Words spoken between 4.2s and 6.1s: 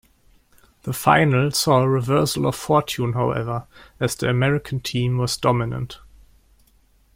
American team was dominant.